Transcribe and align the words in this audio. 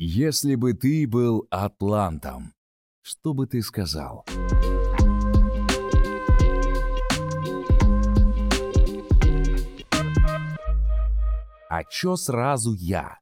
Если 0.00 0.54
бы 0.54 0.74
ты 0.74 1.08
был 1.08 1.48
атлантом, 1.50 2.54
что 3.02 3.34
бы 3.34 3.48
ты 3.48 3.60
сказал? 3.62 4.24
А 11.68 11.82
чё 11.90 12.14
сразу 12.14 12.74
я? 12.74 13.18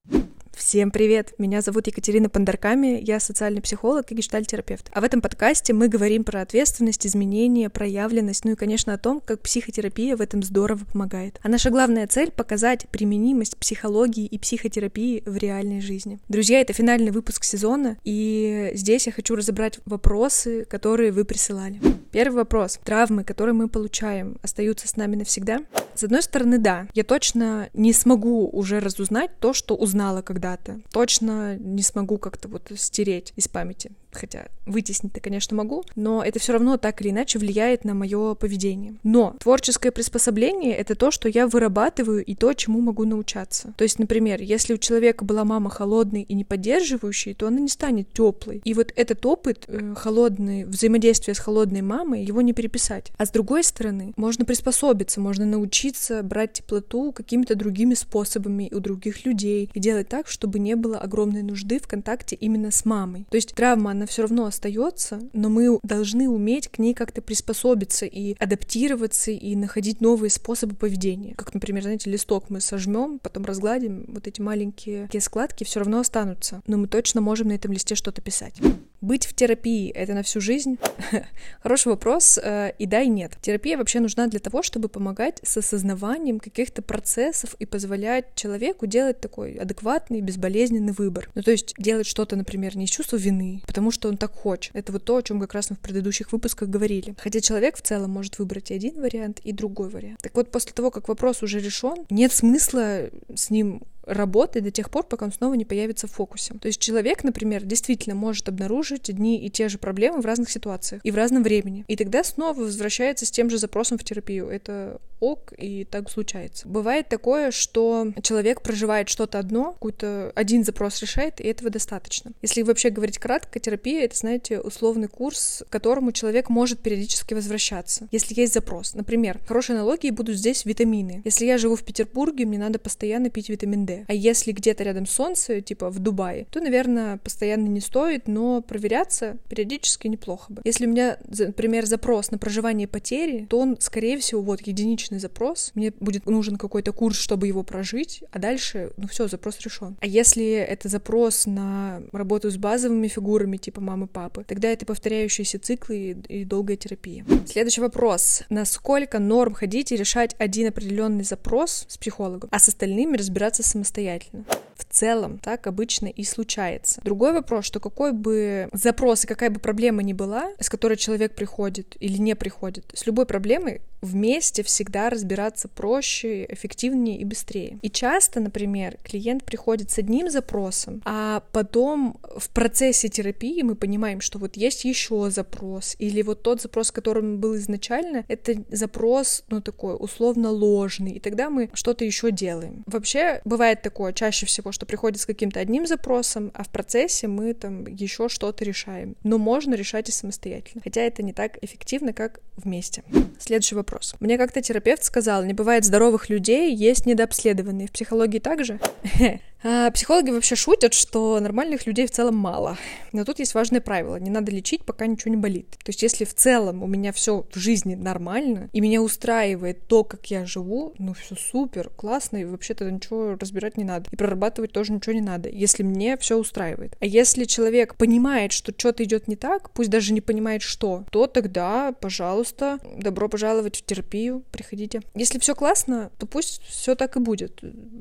Всем 0.56 0.90
привет! 0.90 1.34
Меня 1.36 1.60
зовут 1.60 1.86
Екатерина 1.86 2.30
Пандарками, 2.30 2.98
я 3.02 3.20
социальный 3.20 3.60
психолог 3.60 4.10
и 4.10 4.14
гештальтерапевт. 4.14 4.88
А 4.90 5.02
в 5.02 5.04
этом 5.04 5.20
подкасте 5.20 5.74
мы 5.74 5.88
говорим 5.88 6.24
про 6.24 6.40
ответственность, 6.40 7.06
изменения, 7.06 7.68
проявленность, 7.68 8.46
ну 8.46 8.52
и, 8.52 8.54
конечно, 8.54 8.94
о 8.94 8.98
том, 8.98 9.20
как 9.20 9.42
психотерапия 9.42 10.16
в 10.16 10.22
этом 10.22 10.42
здорово 10.42 10.80
помогает. 10.90 11.38
А 11.42 11.50
наша 11.50 11.68
главная 11.68 12.06
цель— 12.06 12.30
показать 12.36 12.88
применимость 12.88 13.58
психологии 13.58 14.24
и 14.24 14.38
психотерапии 14.38 15.22
в 15.26 15.36
реальной 15.36 15.82
жизни. 15.82 16.20
Друзья, 16.30 16.58
это 16.62 16.72
финальный 16.72 17.10
выпуск 17.10 17.44
сезона, 17.44 17.98
и 18.02 18.70
здесь 18.72 19.06
я 19.06 19.12
хочу 19.12 19.36
разобрать 19.36 19.78
вопросы, 19.84 20.64
которые 20.64 21.12
вы 21.12 21.26
присылали. 21.26 21.82
Первый 22.12 22.36
вопрос. 22.36 22.80
Травмы, 22.82 23.24
которые 23.24 23.52
мы 23.52 23.68
получаем, 23.68 24.38
остаются 24.42 24.88
с 24.88 24.96
нами 24.96 25.16
навсегда? 25.16 25.60
С 25.94 26.04
одной 26.04 26.22
стороны, 26.22 26.58
да. 26.58 26.88
Я 26.94 27.04
точно 27.04 27.68
не 27.72 27.92
смогу 27.92 28.48
уже 28.50 28.80
разузнать 28.80 29.30
то, 29.40 29.52
что 29.52 29.74
узнала 29.74 30.22
когда-то. 30.46 30.80
Точно 30.92 31.56
не 31.56 31.82
смогу 31.82 32.18
как-то 32.18 32.48
вот 32.48 32.70
стереть 32.76 33.32
из 33.36 33.48
памяти 33.48 33.92
хотя 34.16 34.46
вытеснить-то, 34.66 35.20
конечно, 35.20 35.56
могу, 35.56 35.84
но 35.94 36.22
это 36.22 36.38
все 36.38 36.52
равно 36.52 36.76
так 36.76 37.00
или 37.00 37.10
иначе 37.10 37.38
влияет 37.38 37.84
на 37.84 37.94
мое 37.94 38.34
поведение. 38.34 38.94
Но 39.02 39.36
творческое 39.38 39.90
приспособление— 39.90 40.74
это 40.76 40.94
то, 40.94 41.10
что 41.10 41.28
я 41.28 41.46
вырабатываю 41.46 42.24
и 42.24 42.34
то, 42.34 42.52
чему 42.52 42.80
могу 42.80 43.04
научаться. 43.04 43.72
То 43.76 43.84
есть, 43.84 43.98
например, 43.98 44.42
если 44.42 44.74
у 44.74 44.78
человека 44.78 45.24
была 45.24 45.44
мама 45.44 45.70
холодной 45.70 46.22
и 46.22 46.34
не 46.34 46.44
поддерживающей, 46.44 47.34
то 47.34 47.46
она 47.46 47.60
не 47.60 47.68
станет 47.68 48.12
теплой. 48.12 48.60
И 48.64 48.74
вот 48.74 48.92
этот 48.96 49.24
опыт 49.24 49.64
э, 49.68 49.94
холодный, 49.96 50.64
взаимодействие 50.64 51.34
с 51.34 51.38
холодной 51.38 51.82
мамой, 51.82 52.24
его 52.24 52.40
не 52.42 52.52
переписать. 52.52 53.12
А 53.18 53.26
с 53.26 53.30
другой 53.30 53.62
стороны, 53.62 54.12
можно 54.16 54.44
приспособиться, 54.44 55.20
можно 55.20 55.46
научиться 55.46 56.22
брать 56.22 56.54
теплоту 56.54 57.12
какими-то 57.12 57.54
другими 57.54 57.94
способами 57.94 58.68
у 58.72 58.80
других 58.80 59.24
людей 59.24 59.70
и 59.72 59.80
делать 59.80 60.08
так, 60.08 60.28
чтобы 60.28 60.58
не 60.58 60.76
было 60.76 60.98
огромной 60.98 61.42
нужды 61.42 61.78
в 61.78 61.86
контакте 61.86 62.36
именно 62.36 62.70
с 62.70 62.84
мамой. 62.84 63.26
То 63.30 63.36
есть 63.36 63.54
травма, 63.54 63.90
она 63.92 64.05
все 64.06 64.22
равно 64.22 64.46
остается, 64.46 65.20
но 65.32 65.48
мы 65.48 65.78
должны 65.82 66.28
уметь 66.28 66.68
к 66.68 66.78
ней 66.78 66.94
как-то 66.94 67.22
приспособиться 67.22 68.06
и 68.06 68.34
адаптироваться 68.38 69.30
и 69.30 69.56
находить 69.56 70.00
новые 70.00 70.30
способы 70.30 70.74
поведения. 70.74 71.34
Как, 71.34 71.54
например, 71.54 71.82
знаете, 71.82 72.10
листок 72.10 72.50
мы 72.50 72.60
сожмем, 72.60 73.18
потом 73.18 73.44
разгладим, 73.44 74.04
вот 74.08 74.26
эти 74.26 74.40
маленькие 74.40 75.08
складки 75.20 75.64
все 75.64 75.80
равно 75.80 76.00
останутся, 76.00 76.62
но 76.66 76.76
мы 76.76 76.88
точно 76.88 77.20
можем 77.20 77.48
на 77.48 77.52
этом 77.52 77.72
листе 77.72 77.94
что-то 77.94 78.22
писать. 78.22 78.60
Быть 79.00 79.26
в 79.26 79.34
терапии— 79.34 79.90
это 79.94 80.14
на 80.14 80.22
всю 80.22 80.40
жизнь? 80.40 80.78
Хороший 81.62 81.88
вопрос, 81.88 82.38
э, 82.42 82.72
и 82.78 82.86
да, 82.86 83.02
и 83.02 83.08
нет. 83.08 83.32
Терапия 83.40 83.76
вообще 83.76 84.00
нужна 84.00 84.26
для 84.26 84.40
того, 84.40 84.62
чтобы 84.62 84.88
помогать 84.88 85.40
с 85.42 85.56
осознаванием 85.56 86.40
каких-то 86.40 86.82
процессов 86.82 87.54
и 87.58 87.66
позволять 87.66 88.34
человеку 88.34 88.86
делать 88.86 89.20
такой 89.20 89.54
адекватный, 89.54 90.20
безболезненный 90.20 90.92
выбор. 90.92 91.28
Ну, 91.34 91.42
то 91.42 91.50
есть 91.50 91.74
делать 91.78 92.06
что-то, 92.06 92.36
например, 92.36 92.76
не 92.76 92.84
из 92.84 92.90
чувства 92.90 93.16
вины, 93.16 93.62
потому 93.66 93.90
что 93.90 94.08
он 94.08 94.16
так 94.16 94.32
хочет. 94.32 94.74
Это 94.74 94.92
вот 94.92 95.04
то, 95.04 95.16
о 95.16 95.22
чем 95.22 95.40
как 95.40 95.54
раз 95.54 95.70
мы 95.70 95.76
в 95.76 95.80
предыдущих 95.80 96.32
выпусках 96.32 96.68
говорили. 96.68 97.14
Хотя 97.18 97.40
человек 97.40 97.76
в 97.76 97.82
целом 97.82 98.10
может 98.10 98.38
выбрать 98.38 98.70
и 98.70 98.74
один 98.74 99.00
вариант, 99.00 99.40
и 99.40 99.52
другой 99.52 99.90
вариант. 99.90 100.20
Так 100.22 100.34
вот, 100.34 100.50
после 100.50 100.72
того, 100.72 100.90
как 100.90 101.08
вопрос 101.08 101.42
уже 101.42 101.60
решен, 101.60 102.06
нет 102.10 102.32
смысла 102.32 103.10
с 103.34 103.50
ним 103.50 103.82
работать 104.06 104.64
до 104.64 104.70
тех 104.70 104.90
пор, 104.90 105.04
пока 105.04 105.26
он 105.26 105.32
снова 105.32 105.54
не 105.54 105.64
появится 105.64 106.06
в 106.06 106.12
фокусе. 106.12 106.54
То 106.60 106.68
есть 106.68 106.80
человек, 106.80 107.24
например, 107.24 107.64
действительно 107.64 108.14
может 108.14 108.48
обнаружить 108.48 109.10
одни 109.10 109.44
и 109.44 109.50
те 109.50 109.68
же 109.68 109.78
проблемы 109.78 110.20
в 110.20 110.26
разных 110.26 110.50
ситуациях 110.50 111.00
и 111.04 111.10
в 111.10 111.16
разном 111.16 111.42
времени. 111.42 111.84
И 111.88 111.96
тогда 111.96 112.24
снова 112.24 112.60
возвращается 112.60 113.26
с 113.26 113.30
тем 113.30 113.50
же 113.50 113.58
запросом 113.58 113.98
в 113.98 114.04
терапию. 114.04 114.48
Это 114.48 115.00
ок, 115.20 115.52
и 115.56 115.84
так 115.84 116.10
случается. 116.10 116.68
Бывает 116.68 117.08
такое, 117.08 117.50
что 117.50 118.12
человек 118.22 118.62
проживает 118.62 119.08
что-то 119.08 119.38
одно, 119.38 119.72
какой-то 119.72 120.32
один 120.34 120.64
запрос 120.64 121.00
решает, 121.00 121.40
и 121.40 121.48
этого 121.48 121.70
достаточно. 121.70 122.32
Если 122.42 122.62
вообще 122.62 122.90
говорить 122.90 123.18
кратко, 123.18 123.58
терапия— 123.58 124.04
это, 124.04 124.16
знаете, 124.16 124.60
условный 124.60 125.08
курс, 125.08 125.64
к 125.66 125.72
которому 125.72 126.12
человек 126.12 126.48
может 126.48 126.80
периодически 126.80 127.34
возвращаться, 127.34 128.08
если 128.12 128.38
есть 128.38 128.54
запрос. 128.54 128.94
Например, 128.94 129.40
хорошей 129.46 129.76
аналогией 129.76 130.12
будут 130.12 130.36
здесь 130.36 130.64
витамины. 130.64 131.22
Если 131.24 131.46
я 131.46 131.58
живу 131.58 131.76
в 131.76 131.82
Петербурге, 131.82 132.44
мне 132.44 132.58
надо 132.58 132.78
постоянно 132.78 133.30
пить 133.30 133.48
витамин 133.48 133.86
D. 133.86 133.95
А 134.08 134.14
если 134.14 134.52
где-то 134.52 134.84
рядом 134.84 135.06
солнце, 135.06 135.60
типа 135.60 135.90
в 135.90 135.98
Дубае, 135.98 136.46
то, 136.50 136.60
наверное, 136.60 137.18
постоянно 137.18 137.68
не 137.68 137.80
стоит, 137.80 138.28
но 138.28 138.62
проверяться 138.62 139.36
периодически 139.48 140.08
неплохо 140.08 140.52
бы. 140.52 140.62
Если 140.64 140.86
у 140.86 140.90
меня, 140.90 141.18
например, 141.28 141.86
запрос 141.86 142.30
на 142.30 142.38
проживание 142.38 142.88
потери, 142.88 143.46
то 143.48 143.58
он, 143.58 143.76
скорее 143.80 144.18
всего, 144.18 144.42
вот 144.42 144.60
единичный 144.66 145.18
запрос, 145.18 145.72
мне 145.74 145.92
будет 146.00 146.26
нужен 146.26 146.56
какой-то 146.56 146.92
курс, 146.92 147.18
чтобы 147.18 147.46
его 147.46 147.62
прожить, 147.62 148.22
а 148.30 148.38
дальше, 148.38 148.92
ну 148.96 149.08
все, 149.08 149.28
запрос 149.28 149.60
решен. 149.60 149.96
А 150.00 150.06
если 150.06 150.50
это 150.50 150.88
запрос 150.88 151.46
на 151.46 152.02
работу 152.12 152.50
с 152.50 152.56
базовыми 152.56 153.08
фигурами 153.08 153.56
типа 153.56 153.80
мамы, 153.80 154.06
папы, 154.06 154.44
тогда 154.46 154.68
это 154.68 154.86
повторяющиеся 154.86 155.58
циклы 155.58 155.96
и, 156.28 156.40
и 156.40 156.44
долгая 156.44 156.76
терапия. 156.76 157.24
Следующий 157.46 157.80
вопрос. 157.80 158.42
Насколько 158.48 159.18
норм 159.18 159.54
ходить 159.54 159.92
и 159.92 159.96
решать 159.96 160.34
один 160.38 160.68
определенный 160.68 161.24
запрос 161.24 161.86
с 161.88 161.96
психологом, 161.96 162.48
а 162.52 162.58
с 162.58 162.68
остальными 162.68 163.16
разбираться 163.16 163.62
самостоятельно? 163.62 163.85
самостоятельно. 163.86 164.44
В 164.76 164.84
целом 164.84 165.38
так 165.38 165.66
обычно 165.66 166.06
и 166.06 166.24
случается. 166.24 167.00
Другой 167.02 167.32
вопрос, 167.32 167.64
что 167.64 167.80
какой 167.80 168.12
бы 168.12 168.68
запрос 168.72 169.24
и 169.24 169.26
какая 169.26 169.50
бы 169.50 169.60
проблема 169.60 170.02
ни 170.02 170.12
была, 170.12 170.52
с 170.60 170.68
которой 170.68 170.96
человек 170.96 171.34
приходит 171.34 171.96
или 172.00 172.18
не 172.18 172.34
приходит, 172.36 172.90
с 172.94 173.06
любой 173.06 173.26
проблемой 173.26 173.80
вместе 174.02 174.62
всегда 174.62 175.10
разбираться 175.10 175.68
проще, 175.68 176.44
эффективнее 176.46 177.18
и 177.18 177.24
быстрее. 177.24 177.78
И 177.82 177.90
часто, 177.90 178.40
например, 178.40 178.98
клиент 179.02 179.44
приходит 179.44 179.90
с 179.90 179.98
одним 179.98 180.30
запросом, 180.30 181.02
а 181.04 181.42
потом 181.52 182.18
в 182.36 182.50
процессе 182.50 183.08
терапии 183.08 183.62
мы 183.62 183.74
понимаем, 183.74 184.20
что 184.20 184.38
вот 184.38 184.56
есть 184.56 184.84
еще 184.84 185.30
запрос, 185.30 185.96
или 185.98 186.22
вот 186.22 186.42
тот 186.42 186.60
запрос, 186.62 186.90
которым 186.90 187.38
был 187.38 187.56
изначально, 187.56 188.24
это 188.28 188.54
запрос, 188.70 189.44
ну, 189.48 189.60
такой 189.60 189.96
условно 189.98 190.50
ложный, 190.50 191.12
и 191.12 191.20
тогда 191.20 191.50
мы 191.50 191.70
что-то 191.72 192.04
еще 192.04 192.30
делаем. 192.30 192.84
Вообще, 192.86 193.40
бывает 193.44 193.82
такое 193.82 194.12
чаще 194.12 194.46
всего, 194.46 194.65
что 194.72 194.86
приходит 194.86 195.20
с 195.20 195.26
каким-то 195.26 195.60
одним 195.60 195.86
запросом, 195.86 196.50
а 196.54 196.64
в 196.64 196.68
процессе 196.68 197.28
мы 197.28 197.54
там 197.54 197.86
еще 197.86 198.28
что-то 198.28 198.64
решаем. 198.64 199.16
Но 199.22 199.38
можно 199.38 199.74
решать 199.74 200.08
и 200.08 200.12
самостоятельно, 200.12 200.82
хотя 200.82 201.02
это 201.02 201.22
не 201.22 201.32
так 201.32 201.58
эффективно, 201.62 202.12
как 202.12 202.40
вместе. 202.56 203.02
Следующий 203.38 203.74
вопрос. 203.74 204.14
Мне 204.20 204.38
как-то 204.38 204.60
терапевт 204.60 205.04
сказал, 205.04 205.44
не 205.44 205.52
бывает 205.52 205.84
здоровых 205.84 206.28
людей, 206.28 206.74
есть 206.74 207.06
недообследованные. 207.06 207.88
В 207.88 207.92
психологии 207.92 208.38
также? 208.38 208.80
А, 209.68 209.90
психологи 209.90 210.30
вообще 210.30 210.54
шутят, 210.54 210.94
что 210.94 211.40
нормальных 211.40 211.86
людей 211.86 212.06
в 212.06 212.10
целом 212.12 212.36
мало. 212.36 212.76
Но 213.12 213.24
тут 213.24 213.40
есть 213.40 213.54
важное 213.54 213.80
правило. 213.80 214.16
Не 214.16 214.30
надо 214.30 214.52
лечить, 214.52 214.84
пока 214.84 215.06
ничего 215.06 215.30
не 215.32 215.36
болит. 215.36 215.70
То 215.82 215.88
есть 215.88 216.02
если 216.02 216.24
в 216.24 216.34
целом 216.34 216.84
у 216.84 216.86
меня 216.86 217.12
все 217.12 217.44
в 217.50 217.58
жизни 217.58 217.96
нормально, 217.96 218.70
и 218.72 218.80
меня 218.80 219.02
устраивает 219.02 219.88
то, 219.88 220.04
как 220.04 220.26
я 220.30 220.46
живу, 220.46 220.94
ну 220.98 221.14
все 221.14 221.34
супер, 221.34 221.90
классно, 221.96 222.36
и 222.36 222.44
вообще-то 222.44 222.88
ничего 222.88 223.34
разбирать 223.34 223.76
не 223.76 223.82
надо. 223.82 224.08
И 224.12 224.16
прорабатывать 224.16 224.55
тоже 224.64 224.92
ничего 224.92 225.14
не 225.14 225.20
надо, 225.20 225.48
если 225.48 225.82
мне 225.82 226.16
все 226.16 226.36
устраивает. 226.36 226.96
А 227.00 227.06
если 227.06 227.44
человек 227.44 227.96
понимает, 227.96 228.52
что 228.52 228.72
что-то 228.76 229.04
идет 229.04 229.28
не 229.28 229.36
так, 229.36 229.70
пусть 229.70 229.90
даже 229.90 230.12
не 230.12 230.20
понимает 230.20 230.62
что, 230.62 231.04
то 231.10 231.26
тогда, 231.26 231.92
пожалуйста, 231.92 232.78
добро 232.96 233.28
пожаловать 233.28 233.76
в 233.76 233.84
терапию, 233.84 234.42
приходите. 234.50 235.02
Если 235.14 235.38
все 235.38 235.54
классно, 235.54 236.10
то 236.18 236.26
пусть 236.26 236.62
все 236.62 236.94
так 236.94 237.16
и 237.16 237.20
будет. 237.20 237.60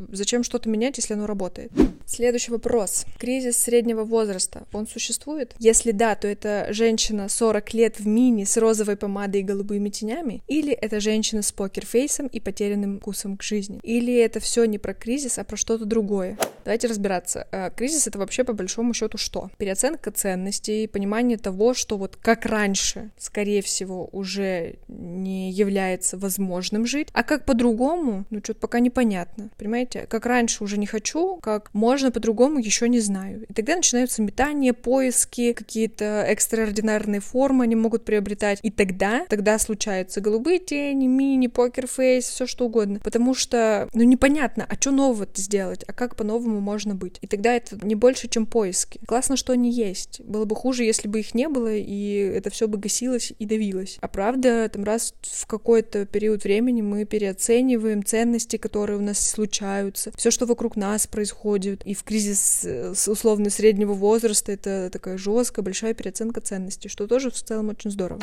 Зачем 0.09 0.43
что-то 0.43 0.69
менять, 0.69 0.97
если 0.97 1.13
оно 1.13 1.25
работает. 1.25 1.71
Следующий 2.05 2.51
вопрос. 2.51 3.05
Кризис 3.19 3.57
среднего 3.57 4.03
возраста, 4.03 4.65
он 4.71 4.87
существует? 4.87 5.55
Если 5.59 5.91
да, 5.91 6.15
то 6.15 6.27
это 6.27 6.67
женщина 6.71 7.27
40 7.29 7.73
лет 7.73 7.99
в 7.99 8.07
мини 8.07 8.43
с 8.43 8.57
розовой 8.57 8.95
помадой 8.95 9.41
и 9.41 9.43
голубыми 9.43 9.89
тенями? 9.89 10.43
Или 10.47 10.73
это 10.73 10.99
женщина 10.99 11.41
с 11.41 11.51
покерфейсом 11.51 12.27
и 12.27 12.39
потерянным 12.39 12.99
вкусом 12.99 13.37
к 13.37 13.43
жизни? 13.43 13.79
Или 13.83 14.15
это 14.15 14.39
все 14.39 14.65
не 14.65 14.77
про 14.77 14.93
кризис, 14.93 15.37
а 15.39 15.43
про 15.43 15.57
что-то 15.57 15.85
другое? 15.85 16.37
Давайте 16.63 16.87
разбираться. 16.87 17.47
Э, 17.51 17.69
кризис— 17.75 18.07
это 18.07 18.17
вообще 18.17 18.43
по 18.43 18.53
большому 18.53 18.93
счету 18.93 19.17
что? 19.17 19.51
Переоценка 19.57 20.11
ценностей, 20.11 20.87
понимание 20.87 21.37
того, 21.37 21.73
что 21.73 21.97
вот 21.97 22.17
как 22.19 22.45
раньше, 22.45 23.11
скорее 23.17 23.61
всего, 23.61 24.09
уже 24.11 24.77
не 24.87 25.51
является 25.51 26.17
возможным 26.17 26.85
жить, 26.87 27.09
а 27.13 27.23
как 27.23 27.45
по-другому, 27.45 28.25
ну 28.29 28.39
что-то 28.43 28.61
пока 28.61 28.79
непонятно, 28.79 29.49
понимаете? 29.57 30.07
Как 30.09 30.25
раньше 30.25 30.63
уже 30.63 30.77
не 30.79 30.87
хочу, 30.87 31.37
как 31.37 31.71
можно 31.73 32.11
по-другому, 32.11 32.59
еще 32.59 32.89
не 32.89 32.99
знаю. 32.99 33.45
И 33.47 33.53
тогда 33.53 33.75
начинаются 33.75 34.23
метания, 34.23 34.73
поиски, 34.73 35.53
какие-то 35.53 36.23
экстраординарные 36.27 37.21
формы 37.21 37.65
они 37.65 37.75
могут 37.75 38.05
приобретать. 38.05 38.59
И 38.63 38.71
тогда, 38.71 39.25
тогда 39.29 39.59
случаются 39.59 40.19
голубые 40.19 40.57
тени, 40.57 41.05
мини, 41.05 41.45
покерфейс, 41.45 42.27
все 42.27 42.47
что 42.47 42.65
угодно. 42.65 42.99
Потому 43.03 43.35
что, 43.35 43.87
ну, 43.93 44.01
непонятно, 44.03 44.65
а 44.67 44.75
что 44.75 44.91
нового-то 44.91 45.39
сделать, 45.39 45.83
а 45.87 45.93
как 45.93 46.15
по-новому 46.15 46.34
по-новому 46.35 46.59
можно 46.59 46.95
быть. 46.95 47.17
И 47.21 47.27
тогда 47.27 47.53
это 47.53 47.77
не 47.85 47.95
больше, 47.95 48.27
чем 48.27 48.45
поиски. 48.45 48.99
Классно, 49.07 49.37
что 49.37 49.53
они 49.53 49.71
есть. 49.71 50.21
Было 50.21 50.45
бы 50.45 50.55
хуже, 50.55 50.83
если 50.83 51.07
бы 51.07 51.19
их 51.19 51.33
не 51.33 51.47
было, 51.47 51.73
и 51.73 52.15
это 52.17 52.49
все 52.49 52.67
бы 52.67 52.77
гасилось 52.77 53.33
и 53.37 53.45
давилось. 53.45 53.97
А 54.01 54.07
правда, 54.07 54.69
там 54.69 54.83
раз 54.83 55.13
в 55.21 55.45
какой-то 55.47 56.05
период 56.05 56.43
времени 56.43 56.81
мы 56.81 57.05
переоцениваем 57.05 58.03
ценности, 58.03 58.57
которые 58.57 58.99
у 58.99 59.01
нас 59.01 59.19
случаются, 59.19 60.11
все, 60.15 60.31
что 60.31 60.45
вокруг 60.45 60.75
нас 60.75 61.07
происходит. 61.07 61.83
И 61.85 61.93
в 61.93 62.03
кризис 62.03 62.65
э, 62.65 62.93
условно 63.07 63.49
среднего 63.49 63.93
возраста 63.93 64.51
это 64.51 64.89
такая 64.91 65.17
жесткая, 65.17 65.63
большая 65.63 65.93
переоценка 65.93 66.41
ценностей, 66.41 66.89
что 66.89 67.07
тоже 67.07 67.29
в 67.29 67.35
целом 67.35 67.69
очень 67.69 67.91
здорово. 67.91 68.21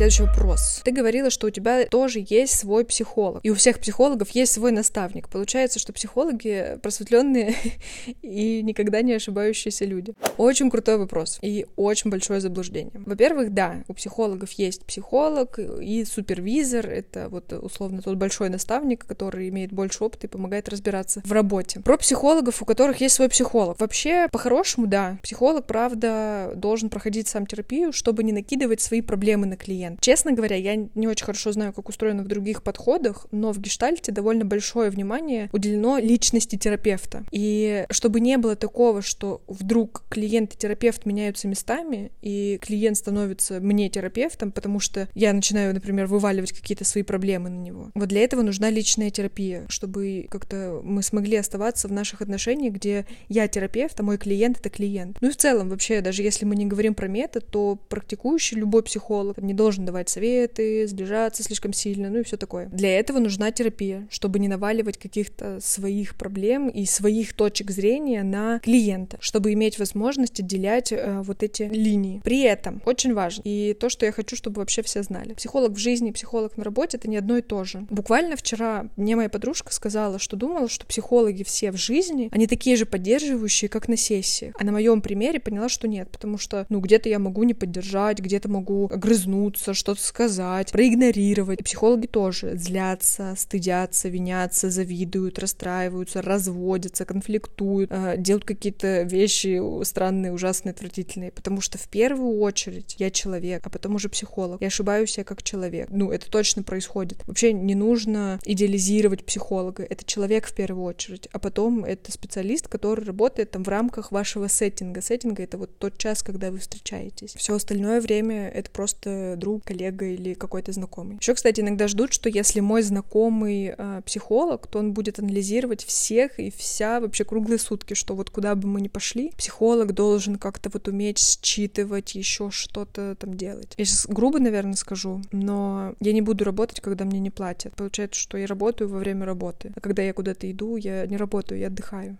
Следующий 0.00 0.22
вопрос. 0.22 0.80
Ты 0.82 0.92
говорила, 0.92 1.28
что 1.28 1.48
у 1.48 1.50
тебя 1.50 1.84
тоже 1.84 2.24
есть 2.26 2.58
свой 2.58 2.86
психолог. 2.86 3.40
И 3.42 3.50
у 3.50 3.54
всех 3.54 3.80
психологов 3.80 4.30
есть 4.30 4.52
свой 4.52 4.72
наставник. 4.72 5.28
Получается, 5.28 5.78
что 5.78 5.92
психологи 5.92 6.78
просветленные 6.82 7.54
и 8.22 8.62
никогда 8.62 9.02
не 9.02 9.12
ошибающиеся 9.12 9.84
люди. 9.84 10.14
Очень 10.38 10.70
крутой 10.70 10.96
вопрос 10.96 11.38
и 11.42 11.66
очень 11.76 12.10
большое 12.10 12.40
заблуждение. 12.40 12.94
Во-первых, 12.94 13.52
да, 13.52 13.84
у 13.88 13.92
психологов 13.92 14.52
есть 14.52 14.86
психолог 14.86 15.58
и 15.58 16.06
супервизор. 16.06 16.86
Это 16.86 17.28
вот 17.28 17.52
условно 17.52 18.00
тот 18.00 18.16
большой 18.16 18.48
наставник, 18.48 19.04
который 19.04 19.50
имеет 19.50 19.70
больше 19.70 20.02
опыта 20.02 20.28
и 20.28 20.30
помогает 20.30 20.70
разбираться 20.70 21.20
в 21.26 21.32
работе. 21.32 21.80
Про 21.80 21.98
психологов, 21.98 22.62
у 22.62 22.64
которых 22.64 23.02
есть 23.02 23.16
свой 23.16 23.28
психолог. 23.28 23.78
Вообще, 23.78 24.28
по-хорошему, 24.32 24.86
да, 24.86 25.18
психолог, 25.22 25.66
правда, 25.66 26.54
должен 26.56 26.88
проходить 26.88 27.28
сам 27.28 27.44
терапию, 27.44 27.92
чтобы 27.92 28.22
не 28.22 28.32
накидывать 28.32 28.80
свои 28.80 29.02
проблемы 29.02 29.44
на 29.44 29.58
клиента 29.58 29.89
момент. 29.90 30.00
Честно 30.00 30.32
говоря, 30.32 30.56
я 30.56 30.76
не 30.76 31.08
очень 31.08 31.24
хорошо 31.24 31.52
знаю, 31.52 31.72
как 31.72 31.88
устроено 31.88 32.22
в 32.22 32.28
других 32.28 32.62
подходах, 32.62 33.26
но 33.30 33.52
в 33.52 33.58
гештальте 33.58 34.12
довольно 34.12 34.44
большое 34.44 34.90
внимание 34.90 35.48
уделено 35.52 35.98
личности 35.98 36.56
терапевта. 36.56 37.24
И 37.30 37.86
чтобы 37.90 38.20
не 38.20 38.38
было 38.38 38.56
такого, 38.56 39.02
что 39.02 39.42
вдруг 39.46 40.04
клиент 40.08 40.54
и 40.54 40.56
терапевт 40.56 41.06
меняются 41.06 41.48
местами, 41.48 42.12
и 42.22 42.58
клиент 42.60 42.96
становится 42.96 43.60
мне 43.60 43.88
терапевтом, 43.88 44.52
потому 44.52 44.80
что 44.80 45.08
я 45.14 45.32
начинаю, 45.32 45.74
например, 45.74 46.06
вываливать 46.06 46.52
какие-то 46.52 46.84
свои 46.84 47.02
проблемы 47.02 47.50
на 47.50 47.58
него. 47.58 47.90
Вот 47.94 48.08
для 48.08 48.22
этого 48.22 48.42
нужна 48.42 48.70
личная 48.70 49.10
терапия, 49.10 49.64
чтобы 49.68 50.26
как-то 50.30 50.80
мы 50.82 51.02
смогли 51.02 51.36
оставаться 51.36 51.88
в 51.88 51.92
наших 51.92 52.22
отношениях, 52.22 52.74
где 52.74 53.06
я 53.28 53.48
терапевт, 53.48 53.98
а 54.00 54.02
мой 54.02 54.18
клиент— 54.18 54.58
это 54.60 54.70
клиент. 54.70 55.18
Ну 55.20 55.28
и 55.28 55.32
в 55.32 55.36
целом 55.36 55.68
вообще, 55.68 56.00
даже 56.00 56.22
если 56.22 56.44
мы 56.44 56.56
не 56.56 56.66
говорим 56.66 56.94
про 56.94 57.08
метод, 57.08 57.46
то 57.46 57.76
практикующий 57.88 58.56
любой 58.56 58.82
психолог 58.82 59.38
не 59.38 59.54
должен 59.54 59.79
должен 59.80 59.86
давать 59.86 60.08
советы, 60.08 60.86
сближаться 60.86 61.42
слишком 61.42 61.72
сильно, 61.72 62.10
ну 62.10 62.20
и 62.20 62.22
все 62.22 62.36
такое. 62.36 62.66
Для 62.66 62.98
этого 62.98 63.18
нужна 63.18 63.50
терапия, 63.50 64.06
чтобы 64.10 64.38
не 64.38 64.48
наваливать 64.48 64.98
каких-то 64.98 65.58
своих 65.60 66.14
проблем 66.14 66.68
и 66.68 66.84
своих 66.86 67.34
точек 67.34 67.70
зрения 67.70 68.22
на 68.22 68.60
клиента, 68.60 69.16
чтобы 69.20 69.52
иметь 69.52 69.78
возможность 69.78 70.40
отделять 70.40 70.92
э, 70.92 71.22
вот 71.22 71.42
эти 71.42 71.62
линии. 71.62 72.20
При 72.24 72.42
этом 72.42 72.82
очень 72.86 73.14
важно, 73.14 73.42
и 73.44 73.74
то, 73.78 73.88
что 73.88 74.06
я 74.06 74.12
хочу, 74.12 74.36
чтобы 74.36 74.60
вообще 74.60 74.82
все 74.82 75.02
знали, 75.02 75.34
психолог 75.34 75.72
в 75.72 75.78
жизни, 75.78 76.10
психолог 76.10 76.56
на 76.56 76.64
работе— 76.64 76.96
это 76.98 77.08
не 77.08 77.16
одно 77.16 77.38
и 77.38 77.42
то 77.42 77.64
же. 77.64 77.86
Буквально 77.90 78.36
вчера 78.36 78.86
мне 78.96 79.16
моя 79.16 79.28
подружка 79.28 79.72
сказала, 79.72 80.18
что 80.18 80.36
думала, 80.36 80.68
что 80.68 80.86
психологи 80.86 81.42
все 81.42 81.72
в 81.72 81.76
жизни, 81.76 82.28
они 82.32 82.46
такие 82.46 82.76
же 82.76 82.86
поддерживающие, 82.86 83.68
как 83.68 83.88
на 83.88 83.96
сессии. 83.96 84.52
А 84.58 84.64
на 84.64 84.72
моем 84.72 85.00
примере 85.00 85.40
поняла, 85.40 85.68
что 85.68 85.88
нет, 85.88 86.10
потому 86.10 86.38
что, 86.38 86.66
ну, 86.68 86.80
где-то 86.80 87.08
я 87.08 87.18
могу 87.18 87.44
не 87.44 87.54
поддержать, 87.54 88.18
где-то 88.18 88.48
могу 88.48 88.88
огрызнуться, 88.92 89.69
обидеться, 89.70 89.74
что-то 89.74 90.02
сказать, 90.02 90.72
проигнорировать. 90.72 91.60
И 91.60 91.64
психологи 91.64 92.06
тоже 92.06 92.56
злятся, 92.56 93.34
стыдятся, 93.36 94.08
винятся, 94.08 94.70
завидуют, 94.70 95.38
расстраиваются, 95.38 96.22
разводятся, 96.22 97.04
конфликтуют, 97.04 97.90
э, 97.92 98.16
делают 98.18 98.44
какие-то 98.44 99.02
вещи 99.02 99.60
странные, 99.84 100.32
ужасные, 100.32 100.72
отвратительные. 100.72 101.32
Потому 101.32 101.60
что 101.60 101.78
в 101.78 101.88
первую 101.88 102.40
очередь 102.40 102.96
я 102.98 103.10
человек, 103.10 103.66
а 103.66 103.70
потом 103.70 103.94
уже 103.94 104.08
психолог. 104.08 104.60
Я 104.60 104.68
ошибаюсь 104.68 105.18
я 105.18 105.24
как 105.24 105.42
человек. 105.42 105.88
Ну, 105.90 106.10
это 106.10 106.30
точно 106.30 106.62
происходит. 106.62 107.18
Вообще 107.26 107.52
не 107.52 107.74
нужно 107.74 108.38
идеализировать 108.44 109.24
психолога. 109.24 109.82
Это 109.82 110.04
человек 110.04 110.46
в 110.46 110.54
первую 110.54 110.84
очередь, 110.84 111.28
а 111.32 111.38
потом 111.38 111.84
это 111.84 112.12
специалист, 112.12 112.68
который 112.68 113.04
работает 113.04 113.50
там 113.50 113.64
в 113.64 113.68
рамках 113.68 114.12
вашего 114.12 114.48
сеттинга. 114.48 115.02
Сеттинга— 115.02 115.42
это 115.44 115.58
вот 115.58 115.78
тот 115.78 115.98
час, 115.98 116.22
когда 116.22 116.50
вы 116.50 116.58
встречаетесь. 116.58 117.34
Все 117.34 117.54
остальное 117.54 118.00
время— 118.00 118.48
это 118.54 118.70
просто 118.70 119.34
друг, 119.36 119.49
коллега 119.58 120.06
или 120.06 120.34
какой-то 120.34 120.72
знакомый. 120.72 121.16
Еще, 121.20 121.34
кстати, 121.34 121.60
иногда 121.60 121.88
ждут, 121.88 122.12
что 122.12 122.28
если 122.28 122.60
мой 122.60 122.82
знакомый 122.82 123.74
э, 123.76 124.02
психолог, 124.06 124.66
то 124.66 124.78
он 124.78 124.92
будет 124.92 125.18
анализировать 125.18 125.84
всех 125.84 126.38
и 126.38 126.50
вся 126.50 127.00
вообще 127.00 127.24
круглые 127.24 127.58
сутки, 127.58 127.94
что 127.94 128.14
вот 128.14 128.30
куда 128.30 128.54
бы 128.54 128.68
мы 128.68 128.80
ни 128.80 128.88
пошли, 128.88 129.32
психолог 129.36 129.92
должен 129.92 130.36
как-то 130.36 130.70
вот 130.72 130.88
уметь 130.88 131.18
считывать, 131.18 132.14
еще 132.14 132.50
что-то 132.50 133.16
там 133.16 133.36
делать. 133.36 133.74
Я 133.76 133.84
сейчас 133.84 134.06
грубо, 134.06 134.38
наверное, 134.38 134.74
скажу, 134.74 135.22
но 135.32 135.94
я 136.00 136.12
не 136.12 136.22
буду 136.22 136.44
работать, 136.44 136.80
когда 136.80 137.04
мне 137.04 137.18
не 137.20 137.30
платят. 137.30 137.74
Получается, 137.74 138.20
что 138.20 138.38
я 138.38 138.46
работаю 138.46 138.88
во 138.88 138.98
время 138.98 139.26
работы, 139.26 139.72
а 139.74 139.80
когда 139.80 140.02
я 140.02 140.12
куда-то 140.12 140.50
иду, 140.50 140.76
я 140.76 141.06
не 141.06 141.16
работаю, 141.16 141.60
я 141.60 141.68
отдыхаю. 141.68 142.18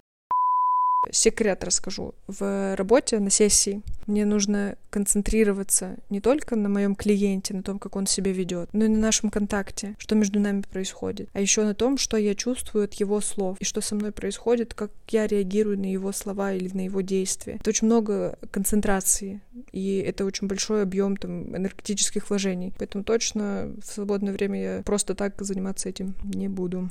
Секрет 1.10 1.64
расскажу. 1.64 2.14
В 2.26 2.76
работе 2.76 3.18
на 3.18 3.30
сессии 3.30 3.82
мне 4.06 4.26
нужно 4.26 4.76
концентрироваться 4.90 5.96
не 6.10 6.20
только 6.20 6.56
на 6.56 6.68
моем 6.68 6.94
клиенте, 6.94 7.54
на 7.54 7.62
том, 7.62 7.78
как 7.78 7.96
он 7.96 8.06
себя 8.06 8.32
ведет, 8.32 8.68
но 8.72 8.84
и 8.84 8.88
на 8.88 8.98
нашем 8.98 9.30
контакте, 9.30 9.94
что 9.98 10.14
между 10.14 10.40
нами 10.40 10.62
происходит, 10.62 11.28
а 11.32 11.40
еще 11.40 11.64
на 11.64 11.74
том, 11.74 11.96
что 11.96 12.16
я 12.16 12.34
чувствую 12.34 12.84
от 12.84 12.94
его 12.94 13.20
слов 13.20 13.56
и 13.60 13.64
что 13.64 13.80
со 13.80 13.94
мной 13.94 14.12
происходит, 14.12 14.74
как 14.74 14.90
я 15.08 15.26
реагирую 15.26 15.78
на 15.78 15.90
его 15.90 16.12
слова 16.12 16.52
или 16.52 16.70
на 16.74 16.84
его 16.84 17.00
действия. 17.00 17.54
Это 17.54 17.70
очень 17.70 17.86
много 17.86 18.38
концентрации, 18.50 19.40
и 19.72 19.98
это 19.98 20.24
очень 20.24 20.48
большой 20.48 20.82
объем 20.82 21.16
там 21.16 21.56
энергетических 21.56 22.28
вложений. 22.28 22.74
Поэтому 22.78 23.04
точно 23.04 23.72
в 23.82 23.86
свободное 23.86 24.32
время 24.32 24.62
я 24.62 24.82
просто 24.82 25.14
так 25.14 25.40
заниматься 25.40 25.88
этим 25.88 26.14
не 26.24 26.48
буду. 26.48 26.90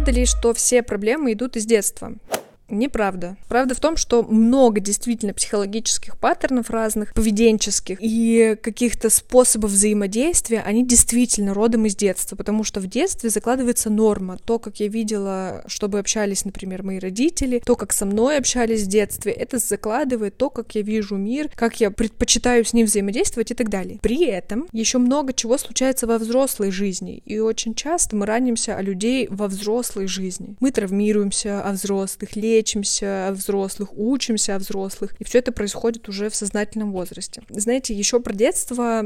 Правда 0.00 0.18
ли, 0.18 0.24
что 0.24 0.54
все 0.54 0.82
проблемы 0.82 1.34
идут 1.34 1.56
из 1.56 1.66
детства? 1.66 2.14
Неправда. 2.70 3.36
Правда 3.48 3.74
в 3.74 3.80
том, 3.80 3.96
что 3.96 4.22
много 4.22 4.80
действительно 4.80 5.34
психологических 5.34 6.16
паттернов 6.18 6.70
разных, 6.70 7.12
поведенческих 7.14 7.98
и 8.00 8.56
каких-то 8.60 9.10
способов 9.10 9.72
взаимодействия, 9.72 10.60
они 10.60 10.86
действительно 10.86 11.52
родом 11.52 11.86
из 11.86 11.96
детства, 11.96 12.36
потому 12.36 12.64
что 12.64 12.80
в 12.80 12.86
детстве 12.86 13.28
закладывается 13.28 13.90
норма. 13.90 14.38
То, 14.38 14.58
как 14.58 14.80
я 14.80 14.88
видела, 14.88 15.64
чтобы 15.66 15.98
общались, 15.98 16.44
например, 16.44 16.82
мои 16.82 16.98
родители, 16.98 17.60
то, 17.64 17.74
как 17.74 17.92
со 17.92 18.06
мной 18.06 18.38
общались 18.38 18.84
в 18.84 18.86
детстве, 18.86 19.32
это 19.32 19.58
закладывает 19.58 20.36
то, 20.36 20.48
как 20.48 20.74
я 20.74 20.82
вижу 20.82 21.16
мир, 21.16 21.50
как 21.54 21.80
я 21.80 21.90
предпочитаю 21.90 22.64
с 22.64 22.72
ним 22.72 22.86
взаимодействовать 22.86 23.50
и 23.50 23.54
так 23.54 23.68
далее. 23.68 23.98
При 24.00 24.24
этом 24.24 24.68
еще 24.72 24.98
много 24.98 25.32
чего 25.32 25.58
случается 25.58 26.06
во 26.06 26.18
взрослой 26.18 26.70
жизни, 26.70 27.22
и 27.24 27.38
очень 27.40 27.74
часто 27.74 28.14
мы 28.14 28.26
ранимся 28.26 28.76
о 28.76 28.82
людей 28.82 29.26
во 29.28 29.48
взрослой 29.48 30.06
жизни. 30.06 30.56
Мы 30.60 30.70
травмируемся 30.70 31.62
о 31.62 31.72
взрослых, 31.72 32.36
лечимся, 32.36 32.59
лечимся 32.60 33.28
о 33.28 33.32
взрослых, 33.32 33.90
учимся 33.96 34.56
о 34.56 34.58
взрослых, 34.58 35.14
и 35.18 35.24
все 35.24 35.38
это 35.38 35.52
происходит 35.52 36.08
уже 36.08 36.28
в 36.28 36.34
сознательном 36.34 36.92
возрасте. 36.92 37.42
Знаете, 37.48 37.94
еще 37.94 38.20
про 38.20 38.34
детство 38.34 39.02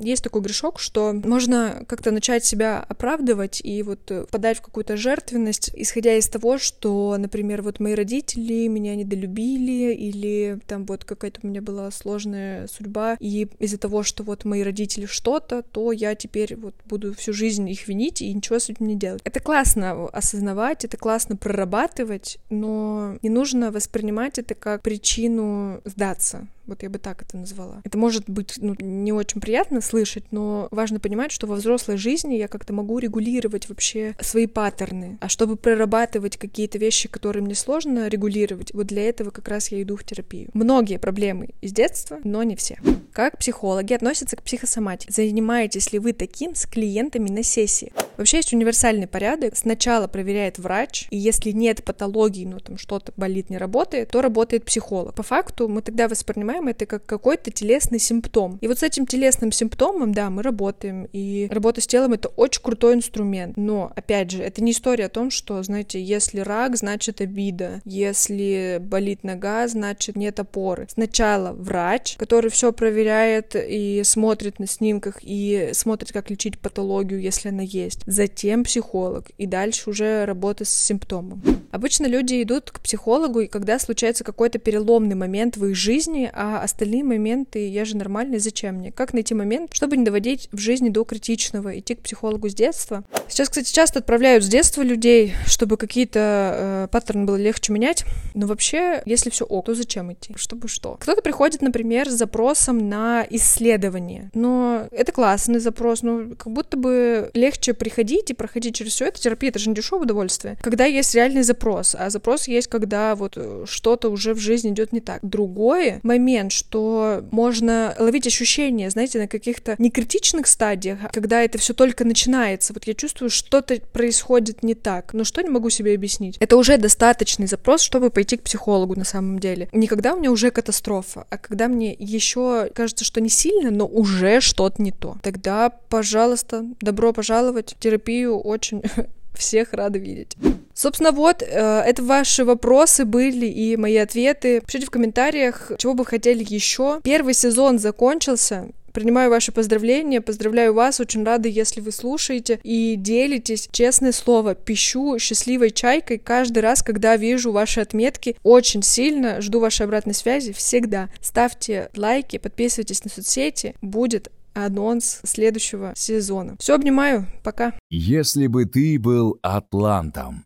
есть 0.00 0.22
такой 0.22 0.42
грешок, 0.42 0.78
что 0.78 1.12
можно 1.12 1.84
как-то 1.88 2.10
начать 2.10 2.44
себя 2.44 2.84
оправдывать 2.86 3.60
и 3.64 3.82
вот 3.82 4.10
впадать 4.28 4.58
в 4.58 4.62
какую-то 4.62 4.96
жертвенность, 4.96 5.70
исходя 5.74 6.14
из 6.14 6.28
того, 6.28 6.58
что, 6.58 7.16
например, 7.18 7.62
вот 7.62 7.80
мои 7.80 7.94
родители 7.94 8.66
меня 8.66 8.94
недолюбили, 8.94 9.94
или 9.94 10.58
там 10.66 10.84
вот 10.84 11.04
какая-то 11.04 11.40
у 11.42 11.46
меня 11.46 11.62
была 11.62 11.90
сложная 11.90 12.66
судьба, 12.66 13.16
и 13.20 13.48
из-за 13.58 13.78
того, 13.78 14.02
что 14.02 14.22
вот 14.22 14.44
мои 14.44 14.62
родители 14.62 15.06
что-то, 15.06 15.62
то 15.62 15.92
я 15.92 16.14
теперь 16.14 16.56
вот 16.56 16.74
буду 16.84 17.14
всю 17.14 17.32
жизнь 17.32 17.68
их 17.70 17.88
винить 17.88 18.20
и 18.20 18.32
ничего 18.32 18.58
с 18.58 18.68
этим 18.68 18.86
не 18.86 18.96
делать. 18.96 19.22
Это 19.24 19.40
классно 19.40 20.06
осознавать, 20.08 20.84
это 20.84 20.96
классно 20.96 21.36
прорабатывать, 21.36 22.38
но 22.50 22.97
не 23.22 23.30
нужно 23.30 23.70
воспринимать 23.70 24.38
это 24.38 24.54
как 24.54 24.82
причину 24.82 25.80
сдаться 25.84 26.46
Вот 26.66 26.82
я 26.82 26.90
бы 26.90 26.98
так 26.98 27.22
это 27.22 27.36
назвала. 27.36 27.80
Это 27.84 27.96
может 27.96 28.28
быть 28.28 28.54
ну, 28.58 28.74
не 28.78 29.12
очень 29.12 29.40
приятно 29.40 29.80
слышать, 29.80 30.24
но 30.30 30.68
важно 30.70 31.00
понимать, 31.00 31.32
что 31.32 31.46
во 31.46 31.56
взрослой 31.56 31.96
жизни 31.96 32.34
я 32.34 32.48
как-то 32.48 32.72
могу 32.72 32.98
регулировать 32.98 33.68
вообще 33.68 34.14
свои 34.20 34.46
паттерны. 34.46 35.18
А 35.20 35.28
чтобы 35.28 35.56
прорабатывать 35.56 36.36
какие-то 36.36 36.78
вещи, 36.78 37.08
которые 37.08 37.42
мне 37.42 37.54
сложно 37.54 38.08
регулировать, 38.08 38.72
вот 38.74 38.86
для 38.86 39.08
этого 39.08 39.30
как 39.30 39.48
раз 39.48 39.68
я 39.68 39.82
иду 39.82 39.96
в 39.96 40.04
терапию. 40.04 40.50
Многие 40.52 40.98
проблемы 40.98 41.50
из 41.60 41.72
детства, 41.72 42.18
но 42.24 42.42
не 42.42 42.56
все. 42.56 42.78
Как 43.12 43.38
психологи 43.38 43.94
относятся 43.94 44.36
к 44.36 44.42
психосоматике? 44.42 45.12
Занимаетесь 45.12 45.92
ли 45.92 45.98
вы 45.98 46.12
таким 46.12 46.54
с 46.54 46.66
клиентами 46.66 47.30
на 47.30 47.42
сессии? 47.42 47.92
Вообще 48.18 48.38
есть 48.38 48.52
универсальный 48.52 49.06
порядок. 49.06 49.56
Сначала 49.56 50.08
проверяет 50.08 50.58
врач, 50.58 51.06
и 51.10 51.16
если 51.16 51.52
нет 51.52 51.84
патологии, 51.84 52.44
ну 52.44 52.58
там 52.58 52.76
что-то 52.76 53.12
болит, 53.16 53.48
не 53.48 53.56
работает, 53.58 54.10
то 54.10 54.20
работает 54.20 54.64
психолог. 54.64 55.14
По 55.14 55.22
факту 55.22 55.68
мы 55.68 55.82
тогда 55.82 56.08
воспринимаем 56.08 56.68
это 56.68 56.84
как 56.84 57.06
какой-то 57.06 57.50
телесный 57.50 58.00
симптом. 58.00 58.58
И 58.60 58.66
вот 58.66 58.80
с 58.80 58.82
этим 58.82 59.06
телесным 59.06 59.52
симптомом, 59.52 60.12
да, 60.12 60.30
мы 60.30 60.42
работаем, 60.42 61.08
и 61.12 61.48
работа 61.50 61.80
с 61.80 61.86
телом— 61.86 62.12
это 62.14 62.28
очень 62.28 62.62
крутой 62.62 62.94
инструмент. 62.94 63.56
Но, 63.56 63.92
опять 63.94 64.32
же, 64.32 64.42
это 64.42 64.62
не 64.62 64.72
история 64.72 65.06
о 65.06 65.10
том, 65.10 65.30
что, 65.30 65.62
знаете, 65.62 66.02
если 66.02 66.40
рак, 66.40 66.76
значит 66.76 67.20
обида, 67.20 67.80
если 67.84 68.78
болит 68.80 69.22
нога, 69.22 69.68
значит 69.68 70.16
нет 70.16 70.40
опоры. 70.40 70.88
Сначала 70.90 71.52
врач, 71.52 72.16
который 72.18 72.50
все 72.50 72.72
проверяет 72.72 73.54
и 73.54 74.02
смотрит 74.04 74.58
на 74.58 74.66
снимках, 74.66 75.18
и 75.22 75.70
смотрит, 75.72 76.12
как 76.12 76.30
лечить 76.30 76.58
патологию, 76.58 77.20
если 77.20 77.50
она 77.50 77.62
есть. 77.62 78.00
Затем 78.08 78.64
психолог, 78.64 79.26
и 79.36 79.44
дальше 79.44 79.90
уже 79.90 80.24
работа 80.24 80.64
с 80.64 80.70
симптомом. 80.70 81.42
Обычно 81.70 82.06
люди 82.06 82.42
идут 82.42 82.70
к 82.70 82.80
психологу, 82.80 83.40
и 83.40 83.48
когда 83.48 83.78
случается 83.78 84.24
какой-то 84.24 84.58
переломный 84.58 85.14
момент 85.14 85.58
в 85.58 85.66
их 85.66 85.76
жизни, 85.76 86.30
а 86.32 86.62
остальные 86.62 87.04
моменты 87.04 87.68
я 87.68 87.84
же 87.84 87.98
нормальный, 87.98 88.38
зачем 88.38 88.76
мне? 88.76 88.92
Как 88.92 89.12
найти 89.12 89.34
момент, 89.34 89.74
чтобы 89.74 89.98
не 89.98 90.06
доводить 90.06 90.48
в 90.52 90.58
жизни 90.58 90.88
до 90.88 91.04
критичного, 91.04 91.78
идти 91.78 91.96
к 91.96 92.00
психологу 92.00 92.48
с 92.48 92.54
детства? 92.54 93.04
Сейчас, 93.28 93.50
кстати, 93.50 93.70
часто 93.70 93.98
отправляют 93.98 94.42
с 94.42 94.48
детства 94.48 94.80
людей, 94.80 95.34
чтобы 95.44 95.76
какие-то 95.76 96.18
э, 96.54 96.88
паттерны 96.90 97.26
было 97.26 97.36
легче 97.36 97.74
менять, 97.74 98.06
но 98.32 98.46
вообще, 98.46 99.02
если 99.04 99.28
все 99.28 99.44
ок, 99.44 99.66
то 99.66 99.74
зачем 99.74 100.10
идти? 100.14 100.32
Чтобы 100.34 100.68
что? 100.68 100.96
Кто-то 100.98 101.20
приходит, 101.20 101.60
например, 101.60 102.08
с 102.08 102.14
запросом 102.14 102.88
на 102.88 103.26
исследование, 103.28 104.30
но 104.32 104.88
это 104.92 105.12
классный 105.12 105.60
запрос, 105.60 106.00
но 106.00 106.34
как 106.38 106.50
будто 106.54 106.78
бы 106.78 107.30
легче 107.34 107.74
приходить 107.74 107.97
и 107.98 108.34
проходить 108.34 108.74
через 108.74 108.92
все 108.92 109.06
это. 109.06 109.20
Терапия— 109.20 109.50
это 109.50 109.58
же 109.58 109.68
не 109.68 109.74
дешевое 109.74 110.04
удовольствие. 110.04 110.56
Когда 110.60 110.84
есть 110.84 111.14
реальный 111.14 111.42
запрос, 111.42 111.94
а 111.98 112.10
запрос 112.10 112.48
есть, 112.48 112.68
когда 112.68 113.14
вот 113.14 113.34
э, 113.36 113.64
что-то 113.66 114.08
уже 114.10 114.34
в 114.34 114.38
жизни 114.38 114.70
идет 114.70 114.92
не 114.92 115.00
так. 115.00 115.20
Другой 115.22 116.00
момент, 116.02 116.52
что 116.52 117.24
можно 117.30 117.94
ловить 117.98 118.26
ощущения, 118.26 118.90
знаете, 118.90 119.18
на 119.18 119.28
каких-то 119.28 119.74
некритичных 119.78 120.46
стадиях, 120.46 120.98
когда 121.12 121.42
это 121.42 121.58
все 121.58 121.74
только 121.74 122.04
начинается. 122.04 122.72
Вот 122.72 122.84
я 122.84 122.94
чувствую, 122.94 123.30
что-то 123.30 123.80
происходит 123.92 124.62
не 124.62 124.74
так, 124.74 125.14
но 125.14 125.24
что 125.24 125.42
не 125.42 125.50
могу 125.50 125.70
себе 125.70 125.94
объяснить. 125.94 126.36
Это 126.40 126.56
уже 126.56 126.76
достаточный 126.78 127.46
запрос, 127.46 127.82
чтобы 127.82 128.10
пойти 128.10 128.36
к 128.36 128.42
психологу 128.42 128.94
на 128.96 129.04
самом 129.04 129.38
деле. 129.38 129.68
Не 129.72 129.86
когда 129.86 130.14
у 130.14 130.18
меня 130.18 130.30
уже 130.30 130.50
катастрофа, 130.50 131.26
а 131.30 131.38
когда 131.38 131.68
мне 131.68 131.94
еще 131.98 132.70
кажется, 132.74 133.04
что 133.04 133.20
не 133.20 133.28
сильно, 133.28 133.70
но 133.70 133.86
уже 133.86 134.40
что-то 134.40 134.82
не 134.82 134.92
то. 134.92 135.16
Тогда, 135.22 135.70
пожалуйста, 135.70 136.64
добро 136.80 137.12
пожаловать 137.12 137.76
терапию, 137.88 138.38
очень 138.38 138.82
всех 139.34 139.72
рада 139.72 139.98
видеть. 139.98 140.36
Собственно, 140.74 141.12
вот, 141.12 141.42
э, 141.42 141.46
это 141.46 142.02
ваши 142.02 142.44
вопросы 142.44 143.04
были 143.04 143.46
и 143.46 143.76
мои 143.76 143.96
ответы. 143.96 144.60
Пишите 144.66 144.86
в 144.86 144.90
комментариях, 144.90 145.72
чего 145.78 145.94
бы 145.94 146.04
хотели 146.04 146.44
еще. 146.46 147.00
Первый 147.02 147.34
сезон 147.34 147.78
закончился. 147.78 148.68
Принимаю 148.92 149.30
ваши 149.30 149.52
поздравления, 149.52 150.20
поздравляю 150.20 150.74
вас, 150.74 150.98
очень 150.98 151.22
рада, 151.22 151.48
если 151.48 151.80
вы 151.80 151.92
слушаете 151.92 152.58
и 152.62 152.96
делитесь. 152.96 153.68
Честное 153.70 154.12
слово, 154.12 154.54
пищу 154.54 155.18
счастливой 155.18 155.70
чайкой 155.70 156.18
каждый 156.18 156.60
раз, 156.60 156.82
когда 156.82 157.16
вижу 157.16 157.52
ваши 157.52 157.80
отметки. 157.80 158.36
Очень 158.42 158.82
сильно 158.82 159.40
жду 159.40 159.60
вашей 159.60 159.84
обратной 159.84 160.14
связи 160.14 160.52
всегда. 160.52 161.10
Ставьте 161.20 161.90
лайки, 161.96 162.38
подписывайтесь 162.38 163.04
на 163.04 163.10
соцсети, 163.10 163.74
будет 163.82 164.30
анонс 164.66 165.20
следующего 165.24 165.92
сезона. 165.94 166.56
Все, 166.58 166.74
обнимаю, 166.74 167.26
пока. 167.44 167.74
Если 167.90 168.46
бы 168.48 168.64
ты 168.64 168.98
был 168.98 169.38
атлантом, 169.42 170.44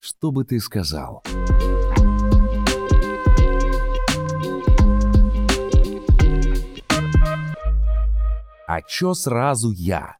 что 0.00 0.30
бы 0.30 0.44
ты 0.44 0.60
сказал? 0.60 1.22
А 8.66 8.82
чё 8.82 9.14
сразу 9.14 9.70
я? 9.70 10.16